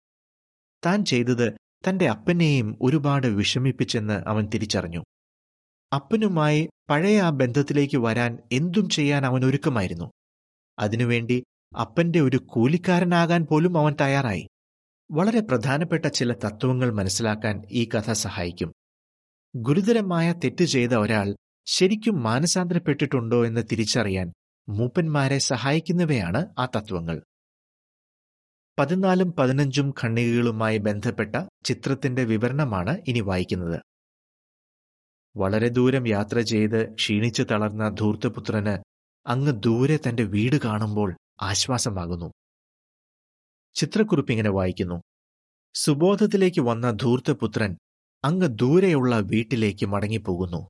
[0.86, 1.53] താൻ ചെയ്തത്
[1.89, 5.03] തന്റെ അപ്പനെയും ഒരുപാട് വിഷമിപ്പിച്ചെന്ന് അവൻ തിരിച്ചറിഞ്ഞു.
[5.95, 10.12] അപ്പനുമായി പഴയ ആ ബന്ധത്തിലേക്ക് വരാൻ എന്തും ചെയ്യാൻ അവൻ ഒരുക്കമായിരുന്നു.
[10.79, 11.43] അതിനുവേണ്ടി
[11.81, 14.47] അപ്പന്റെ ഒരു കൂലിക്കാരനാകാൻ പോലും അവൻ തയ്യാറായി.
[15.12, 18.73] വളരെ പ്രധാനപ്പെട്ട ചില തത്വങ്ങൾ മനസ്സിലാക്കാൻ ഈ കഥ സഹായിക്കും.
[19.55, 24.31] ഗുരുതരമായ തെറ്റ് ചെയ്ത ഒരാൾ ശരിക്കും മാനസാന്തരപ്പെട്ടിട്ടുണ്ടോ എന്ന് തിരിച്ചറിയാൻ
[24.69, 27.21] മൂപ്പന്മാരെ സഹായിക്കുന്നവയാണ് ആ തത്വങ്ങൾ.
[28.80, 33.82] പതിനാലും പതിനഞ്ചും ഖണ്ഡികകളുമായി ബന്ധപ്പെട്ട ചിത്രത്തിന്റെ വിവരണമാണ് ഇനി വായിക്കുന്നത്.
[35.38, 38.78] വളരെ ദൂരം യാത്ര ചെയ്ത് ക്ഷീണിച്ചു തളർന്ന ധൂർത്തപുത്രന്
[39.28, 42.32] അങ്ങ് ദൂരെ തന്റെ വീട് കാണുമ്പോൾ ആശ്വാസമാകുന്നു.
[43.76, 45.02] ചിത്രക്കുറിപ്പിങ്ങനെ വായിക്കുന്നു.
[45.74, 47.78] സുബോധത്തിലേക്ക് വന്ന ധൂർത്തപുത്രൻ
[48.24, 50.69] അങ്ങ് ദൂരെയുള്ള വീട്ടിലേക്ക് മടങ്ങിപ്പോകുന്നു.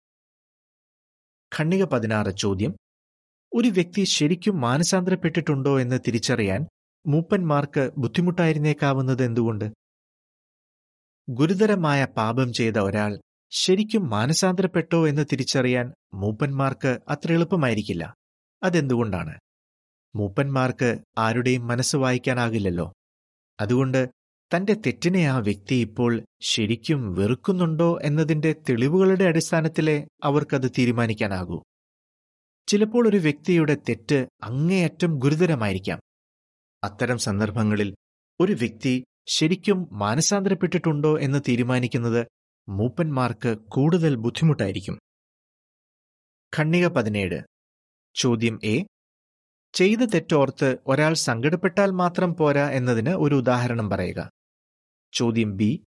[1.60, 2.74] ഖണ്ണിക പതിനാറ് ചോദ്യം
[3.54, 6.66] ഒരു വ്യക്തി ശരിക്കും മാനസാന്തരപ്പെട്ടിട്ടുണ്ടോ എന്ന് തിരിച്ചറിയാൻ
[7.08, 9.72] മൂപ്പന്മാർക്ക് ബുദ്ധിമുട്ടായിരുന്നേക്കാവുന്നത് എന്തുകൊണ്ട്?
[11.30, 13.20] ഗുരുതരമായ പാപം ചെയ്ത ഒരാൾ
[13.52, 18.14] ശരിക്കും മാനസാന്തരപ്പെട്ടോ എന്ന് തിരിച്ചറിയാൻ മൂപ്പന്മാർക്ക് അത്ര എളുപ്പമായിരിക്കില്ല.
[18.64, 19.40] അതെന്തുകൊണ്ടാണ്?
[20.16, 22.94] മൂപ്പന്മാർക്ക് ആരുടെയും മനസ്സ് വായിക്കാനാകില്ലല്ലോ.
[23.60, 24.10] അതുകൊണ്ട്
[24.56, 31.62] തന്റെ തെറ്റിനെ ആ വ്യക്തി ഇപ്പോൾ ശരിക്കും വെറുക്കുന്നുണ്ടോ എന്നതിന്റെ തെളിവുകളുടെ അടിസ്ഥാനത്തിലേ അവർക്കത് തീരുമാനിക്കാനാകൂ.
[32.68, 36.00] ചിലപ്പോൾ ഒരു വ്യക്തിയുടെ തെറ്റ് അങ്ങേയറ്റം ഗുരുതരമായിരിക്കാം.
[36.84, 37.96] അത്തരം സന്ദർഭങ്ങളിൽ
[38.40, 42.28] ഒരു വ്യക്തി ശരിക്കും മാനസാന്തരപ്പെട്ടിട്ടുണ്ടോ എന്ന് തീരുമാനിക്കുന്നത്
[42.70, 45.00] മൂപ്പന്മാർക്ക് കൂടുതൽ ബുദ്ധിമുട്ടായിരിക്കും.
[46.58, 47.42] ഖണ്ണിക പതിനേഴ്.
[48.16, 48.86] ചോദ്യം എ.
[49.74, 54.30] ചെയ്ത തെറ്റോർത്ത് ഒരാൾ സങ്കടപ്പെട്ടാൽ മാത്രം പോരാ എന്നതിന് ഒരു ഉദാഹരണം പറയുക.
[55.14, 55.84] ചോദ്യം ബി.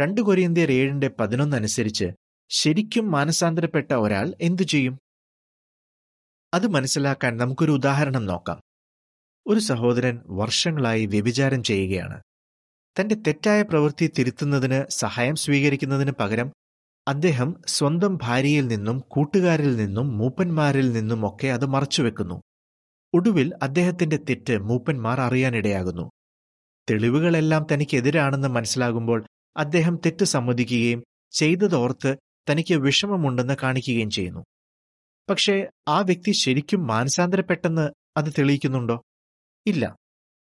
[0.00, 2.04] രണ്ട് കൊരിയന്തിയർ ഏഴിന്റെ പതിനൊന്നനുസരിച്ച്
[2.50, 4.98] ശരിക്കും മാനസാന്തരപ്പെട്ട ഒരാൾ എന്തു ചെയ്യും?
[6.56, 8.60] അത് മനസ്സിലാക്കാൻ നമുക്കൊരു ഉദാഹരണം നോക്കാം.
[9.46, 12.22] ഒരു സഹോദരൻ വർഷങ്ങളായി വ്യഭിചാരം ചെയ്യുകയാണ്.
[13.00, 16.52] തന്റെ തെറ്റായ പ്രവൃത്തി തിരുത്തുന്നതിന് സഹായം സ്വീകരിക്കുന്നതിന് പകരം
[17.08, 22.42] അദ്ദേഹം സ്വന്തം ഭാര്യയിൽ നിന്നും കൂട്ടുകാരിൽ നിന്നും മൂപ്പന്മാരിൽ നിന്നും ഒക്കെ അത് മറച്ചുവെക്കുന്നു.
[23.14, 26.10] ഒടുവിൽ അദ്ദേഹത്തിന്റെ തെറ്റ് മൂപ്പന്മാർ അറിയാനിടയാകുന്നു.
[26.90, 32.16] തെളിവുകളെല്ലാം തനിക്കെതിരാണെന്ന് മനസ്സിലാകുമ്പോൾ അദ്ദേഹം തെറ്റ് സമ്മതിക്കുകയും ചെയ്തതോർത്ത്
[32.50, 34.44] തനിക്ക് വിഷമമുണ്ടെന്ന് കാണിക്കുകയും ചെയ്യുന്നു.
[35.30, 39.02] പക്ഷേ ആ വ്യക്തി ശരിക്കും മാനസാന്തരപ്പെട്ടെന്ന് അത് തെളിയിക്കുന്നുണ്ടോ?
[39.66, 39.96] ഇല്ല.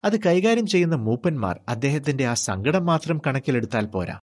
[0.05, 4.21] അത് കൈകാര്യം ചെയ്യുന്ന മൂപ്പന്മാർ അദ്ദേഹത്തിന്റെ ആ സങ്കടം മാത്രം കണക്കിലെടുത്താൽ പോരാ.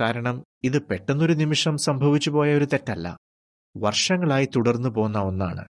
[0.00, 3.18] കാരണം ഇത് പെട്ടെന്നൊരു നിമിഷം സംഭവിച്ചു പോയ ഒരു തെറ്റല്ല.
[3.76, 5.64] വർഷങ്ങളായി തുടർന്നു പോന്ന ഒന്നാണ്.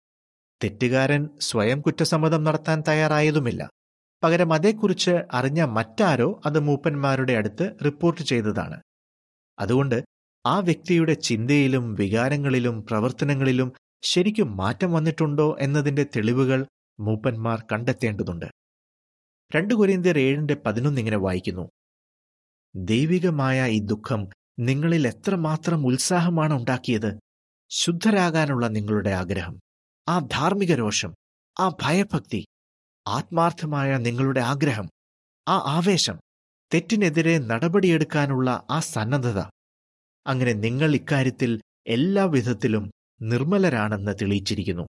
[0.65, 3.71] തെറ്റുകാരൻ സ്വയം കുറ്റസമ്മതം നടത്താൻ തയ്യാറായതുമില്ല.
[4.23, 8.81] പകരം അതേക്കുറിച്ച് അറിഞ്ഞ മറ്റാരോ അത് മൂപ്പന്മാരുടെ അടുത്ത് റിപ്പോർട്ട് ചെയ്തതാണ്.
[9.59, 10.05] അതുകൊണ്ട്
[10.47, 16.67] ആ വ്യക്തിയുടെ ചിന്തയിലും വികാരങ്ങളിലും പ്രവർത്തനങ്ങളിലും ശരിക്കും മാറ്റം വന്നിട്ടുണ്ടോ എന്നതിന്റെ തെളിവുകൾ
[17.01, 18.47] മൂപ്പന്മാർ കണ്ടെത്തേണ്ടതുണ്ട്.
[19.57, 21.69] രണ്ടു കൊരിന്ത്യർ ഏഴിന്റെ പതിനൊന്നിങ്ങനെ വായിക്കുന്നു.
[22.77, 27.19] ദൈവികമായ ഈ ദുഃഖം നിങ്ങളിൽ എത്രമാത്രം ഉത്സാഹമാണ് ഉണ്ടാക്കിയത്?
[27.71, 29.61] ശുദ്ധരാകാനുള്ള നിങ്ങളുടെ ആഗ്രഹം
[30.09, 31.15] ആ ധാർമ്മിക രോഷം
[31.61, 32.47] ആ ഭയഭക്തി
[33.09, 34.89] ആത്മാർത്ഥമായ നിങ്ങളുടെ ആഗ്രഹം
[35.49, 36.19] ആ ആവേശം
[36.75, 39.39] തെറ്റിനെതിരെ നടപടിയെടുക്കാനുള്ള ആ സന്നദ്ധത.
[40.27, 42.91] അങ്ങനെ നിങ്ങൾ ഇക്കാര്യത്തിൽ എല്ലാ വിധത്തിലും
[43.23, 44.89] നിർമ്മലരാണെന്ന് തെളിയിച്ചിരിക്കുന്നു.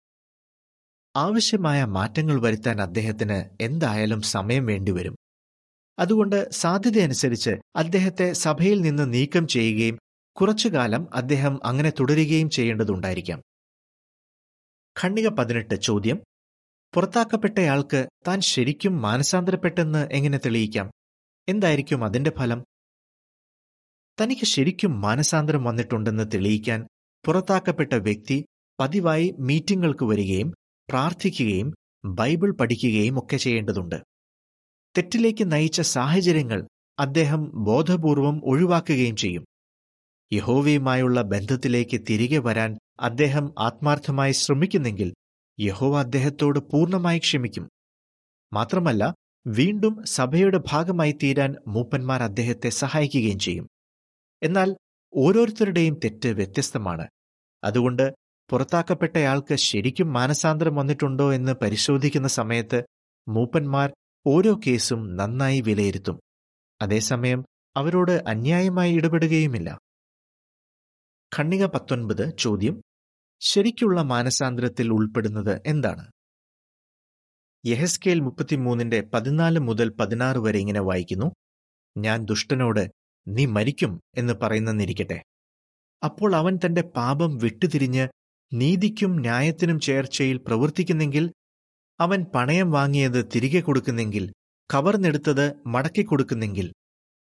[1.15, 5.15] ആവശ്യമായ മാറ്റങ്ങൾ വരുത്താൻ അദ്ദേഹത്തിന് എന്തായാലും സമയം വേണ്ടിവരും.
[5.99, 9.97] അതുകൊണ്ട് സാധ്യതയനുസരിച്ച് അദ്ദേഹത്തെ സഭയിൽ നിന്ന് നീക്കം ചെയ്യുകയും
[10.35, 13.41] കുറച്ചുകാലം അദ്ദേഹം അങ്ങനെ തുടരുകയും ചെയ്യേണ്ടതുണ്ടായിരിക്കാം.
[15.03, 16.23] ഖണ്ണിക പതിനെട്ട് ചോദ്യം.
[16.93, 20.91] പുറത്താക്കപ്പെട്ടയാൾക്ക് താൻ ശരിക്കും മാനസാന്തരപ്പെട്ടെന്ന് എങ്ങനെ തെളിയിക്കാം?
[21.49, 22.63] എന്തായിരിക്കും അതിന്റെ ഫലം?
[24.21, 26.87] തനിക്ക് ശരിക്കും മാനസാന്തരം വന്നിട്ടുണ്ടെന്ന് തെളിയിക്കാൻ
[27.27, 28.45] പുറത്താക്കപ്പെട്ട വ്യക്തി
[28.79, 30.53] പതിവായി മീറ്റിംഗുകൾക്ക് വരികയും
[30.89, 31.73] പ്രാർത്ഥിക്കുകയും
[32.05, 33.95] ബൈബിൾ പഠിക്കുകയും ഒക്കെ ചെയ്യേണ്ടതുണ്ട്.
[34.97, 36.67] തെറ്റിലേക്ക് നയിച്ച സാഹചര്യങ്ങൾ
[36.99, 39.45] അദ്ദേഹം ബോധപൂർവം ഒഴിവാക്കുകയും ചെയ്യും.
[40.33, 45.13] യഹോവയുമായുള്ള ബന്ധത്തിലേക്ക് തിരികെ വരാൻ അദ്ദേഹം ആത്മാർത്ഥമായി ശ്രമിക്കുന്നെങ്കിൽ
[45.59, 47.69] യഹോവ അദ്ദേഹത്തോട് പൂർണമായി ക്ഷമിക്കും.
[48.53, 49.13] മാത്രമല്ല
[49.47, 53.67] വീണ്ടും സഭയുടെ ഭാഗമായി തീരാൻ മൂപ്പന്മാർ അദ്ദേഹത്തെ സഹായിക്കുകയും ചെയ്യും.
[54.43, 54.75] എന്നാൽ
[55.13, 57.07] ഓരോരുത്തരുടെയും തെറ്റ് വ്യത്യസ്തമാണ്.
[57.63, 58.13] അതുകൊണ്ട്
[58.49, 62.83] പുറത്താക്കപ്പെട്ടയാൾക്ക് ശരിക്കും മാനസാന്തരം വന്നിട്ടുണ്ടോ എന്ന് പരിശോധിക്കുന്ന സമയത്ത്
[63.27, 63.93] മൂപ്പന്മാർ
[64.27, 66.19] ഓരോ കേസും നന്നായി വിലയിരുത്തും.
[66.81, 67.45] അതേസമയം
[67.77, 69.79] അവരോട് അന്യായമായി ഇടപെടുകയുമില്ല.
[71.37, 72.81] ഖണ്ണിക പത്തൊൻപത് ചോദ്യം
[73.41, 76.11] ശരിക്കുള്ള മാനസാന്തരത്തിൽ ഉൾപ്പെടുന്നത് എന്താണ്?
[77.65, 81.31] യഹസ്കേൽ മുപ്പത്തിമൂന്നിന്റെ പതിനാല് മുതൽ പതിനാറ് വരെ ഇങ്ങനെ വായിക്കുന്നു
[81.97, 82.91] ഞാൻ ദുഷ്ടനോട്
[83.27, 85.23] നീ മരിക്കും എന്ന് പറയുന്നെന്നിരിക്കട്ടെ
[86.03, 88.07] അപ്പോൾ അവൻ തന്റെ പാപം വിട്ടുതിരിഞ്ഞ്
[88.53, 91.33] നീതിക്കും ന്യായത്തിനും ചേർച്ചയിൽ പ്രവർത്തിക്കുന്നെങ്കിൽ
[91.99, 94.33] അവൻ പണയം വാങ്ങിയത് തിരികെ കൊടുക്കുന്നെങ്കിൽ
[94.73, 96.73] കവർന്നെടുത്തത് മടക്കി കൊടുക്കുന്നെങ്കിൽ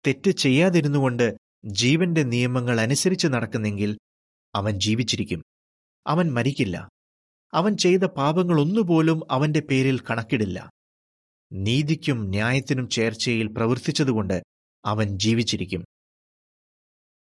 [0.07, 1.33] തെറ്റ് ചെയ്യാതിരുന്നുകൊണ്ട്
[1.65, 3.97] ജീവന്റെ നിയമങ്ങൾ അനുസരിച്ച് നടക്കുന്നെങ്കിൽ
[4.55, 5.43] അവൻ ജീവിച്ചിരിക്കും.
[6.07, 6.89] അവൻ മരിക്കില്ല.
[7.53, 10.69] അവൻ ചെയ്ത പാപങ്ങളൊന്നുപോലും അവന്റെ പേരിൽ കണക്കിടില്ല.
[11.53, 14.43] നീതിക്കും ന്യായത്തിനും ചേർച്ചയിൽ പ്രവർത്തിച്ചതുകൊണ്ട്
[14.85, 15.83] അവൻ ജീവിച്ചിരിക്കും.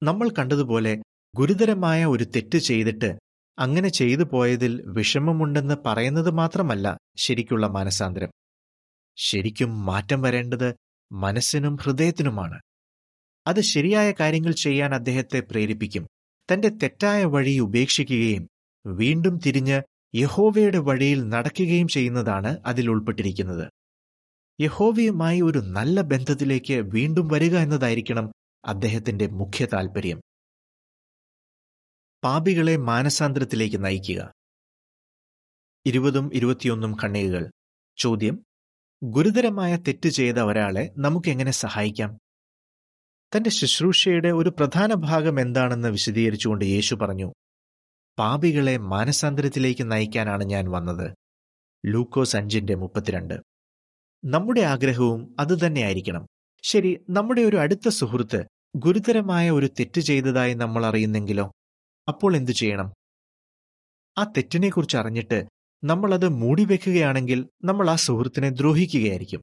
[0.03, 1.03] നമ്മൾ കണ്ടതുപോലെ
[1.39, 3.19] ഗുരുതരമായ ഒരു തെറ്റ് ചെയ്തിട്ട്
[3.59, 8.31] അങ്ങനെ ചെയ്തു പോയതിൽ വിഷമമുണ്ടെന്ന് പറയുന്നത് മാത്രമല്ല ശരിക്കുള്ള മാനസാന്തരം.
[9.17, 10.75] ശരിക്കും മാറ്റം വരേണ്ടത്
[11.13, 12.61] മനസ്സിനും ഹൃദയത്തിനുമാണ്.
[13.47, 16.07] അത് ശരിയായ കാര്യങ്ങൾ ചെയ്യാൻ അദ്ദേഹത്തെ പ്രേരിപ്പിക്കും.
[16.49, 18.49] തന്റെ തെറ്റായ വഴി ഉപേക്ഷിക്കുകയും
[18.87, 19.83] വീണ്ടും തിരിഞ്ഞ്
[20.15, 23.69] യഹോവയുടെ വഴിയിൽ നടക്കുകയും ചെയ്യുന്നതാണ് അതിൽ ഉൾപ്പെട്ടിരിക്കുന്നത്.
[24.61, 28.33] യഹോവയുമായി ഒരു നല്ല ബന്ധത്തിലേക്ക് വീണ്ടും വരിക എന്നതായിരിക്കണം
[28.65, 30.21] അദ്ദേഹത്തിന്റെ മുഖ്യ താൽപര്യം
[32.25, 34.33] പാപികളെ മാനസാന്തരത്തിലേക്ക് നയിക്കുക.
[35.87, 37.51] ഇരുപതും ഇരുപത്തിയൊന്നും കണ്ണികകൾ
[37.97, 38.45] ചോദ്യം
[39.03, 42.19] ഗുരുതരമായ തെറ്റ് ചെയ്ത ഒരാളെ നമുക്കെങ്ങനെ സഹായിക്കാം?
[43.37, 47.33] തന്റെ ശുശ്രൂഷയുടെ ഒരു പ്രധാന ഭാഗം എന്താണെന്ന് വിശദീകരിച്ചുകൊണ്ട് യേശു പറഞ്ഞു
[48.19, 51.15] പാപികളെ മാനസാന്തരത്തിലേക്ക് നയിക്കാനാണ് ഞാൻ വന്നത്.
[51.87, 53.35] ലൂക്കോസ് അഞ്ചിന്റെ മുപ്പത്തിരണ്ട്.
[54.25, 56.27] നമ്മുടെ ആഗ്രഹവും അതുതന്നെയായിരിക്കണം
[56.63, 58.45] ശരി നമ്മുടെ ഒരു അടുത്ത സുഹൃത്ത്
[58.77, 61.53] ഗുരുതരമായ ഒരു തെറ്റ് ചെയ്തതായി നമ്മൾ അറിയുന്നെങ്കിലോ?
[62.09, 62.93] അപ്പോൾ എന്തു ചെയ്യണം?
[64.19, 65.47] ആ തെറ്റിനെക്കുറിച്ച് അറിഞ്ഞിട്ട്
[65.85, 69.43] നമ്മൾ അത് മൂടിവെക്കുകയാണെങ്കിൽ നമ്മൾ ആ സുഹൃത്തിനെ ദ്രോഹിക്കുകയായിരിക്കും.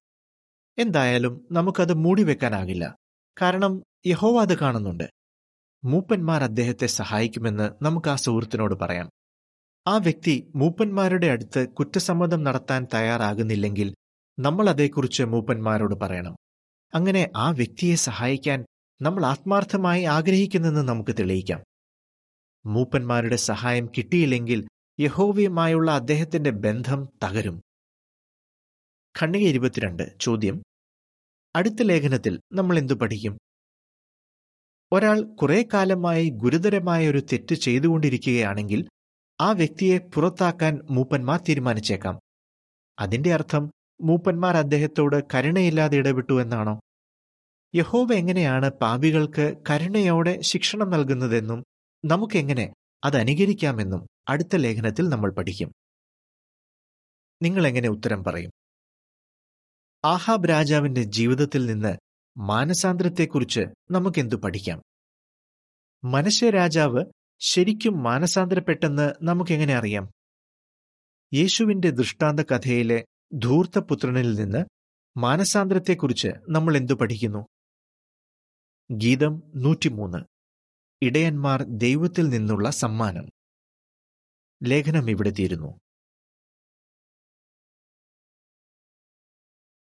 [0.77, 2.95] എന്തായാലും നമുക്കത് മൂടിവെക്കാനാകില്ല
[3.41, 5.09] കാരണം യഹോവ അത് കാണുന്നുണ്ട്.
[5.83, 9.09] മൂപ്പന്മാർ അദ്ദേഹത്തെ സഹായിക്കുമെന്ന് നമുക്ക് ആ സുഹൃത്തിനോട് പറയാം.
[9.87, 13.95] ആ വ്യക്തി മൂപ്പന്മാരുടെ അടുത്ത് കുറ്റസമ്മതം നടത്താൻ തയ്യാറാകുന്നില്ലെങ്കിൽ
[14.39, 16.35] നമ്മൾ അതേക്കുറിച്ച് മൂപ്പന്മാരോട് പറയണം.
[16.93, 18.65] അങ്ങനെ ആ വ്യക്തിയെ സഹായിക്കാൻ
[19.01, 21.63] നമ്മൾ ആത്മാർത്ഥമായി ആഗ്രഹിക്കുന്നെന്ന് നമുക്ക് തെളിയിക്കാം.
[22.65, 24.67] മൂപ്പന്മാരുടെ സഹായം കിട്ടിയില്ലെങ്കിൽ
[24.99, 27.61] യഹോവയുമായുള്ള അദ്ദേഹത്തിന്റെ ബന്ധം തകരും.
[29.21, 30.63] ഖണ്ണിക ഇരുപത്തിരണ്ട് ചോദ്യം.
[31.55, 33.37] അടുത്ത ലേഖനത്തിൽ നമ്മൾ എന്തു പഠിക്കും?
[34.91, 38.87] ഒരാൾ കുറെ കാലമായി ഗുരുതരമായ ഒരു തെറ്റ് ചെയ്തുകൊണ്ടിരിക്കുകയാണെങ്കിൽ
[39.41, 42.19] ആ വ്യക്തിയെ പുറത്താക്കാൻ മൂപ്പന്മാർ തീരുമാനിച്ചേക്കാം.
[42.99, 43.71] അതിന്റെ അർത്ഥം
[44.01, 46.79] മൂപ്പന്മാർ അദ്ദേഹത്തോട് കരുണയില്ലാതെ ഇടപെട്ടു എന്നാണോ?
[47.75, 51.63] യഹോവ എങ്ങനെയാണ് പാപികൾക്ക് കരുണയോടെ ശിക്ഷണം നൽകുന്നതെന്നും
[52.05, 55.71] നമുക്കെങ്ങനെ അത് അനുകരിക്കാമെന്നും അടുത്ത ലേഖനത്തിൽ നമ്മൾ പഠിക്കും.
[57.41, 58.51] നിങ്ങൾ എങ്ങനെ ഉത്തരം പറയും?
[60.05, 61.97] ആഹാബ് രാജാവിന്റെ ജീവിതത്തിൽ നിന്ന്
[62.37, 63.59] മാനസാന്തരത്തെക്കുറിച്ച്
[63.91, 64.81] നമുക്കെന്തു പഠിക്കാം?
[66.03, 67.05] മനശ്ശെ രാജാവ്
[67.39, 70.11] ശരിക്കും മാനസാന്തരപ്പെട്ടെന്ന് നമുക്കെങ്ങനെ അറിയാം?
[71.33, 74.65] യേശുവിന്റെ ദൃഷ്ടാന്ത കഥയിലെ ധൂർത്തപുത്രനിൽ നിന്ന്
[75.17, 77.47] മാനസാന്തരത്തെക്കുറിച്ച് നമ്മൾ എന്തു പഠിക്കുന്നു?
[78.91, 80.32] ഗീതം നൂറ്റിമൂന്ന്.
[81.03, 83.29] ഇടയന്മാർ ദൈവത്തിൽ നിന്നുള്ള സമ്മാനം.
[84.63, 85.82] ലേഖനം ഇവിടെ തീരുന്നു.